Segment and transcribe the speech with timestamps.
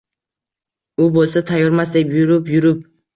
[1.05, 2.81] U bo’lsa «tayyormas» deb yurib-yurib